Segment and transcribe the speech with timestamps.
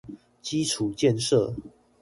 [0.41, 1.53] 基礎建設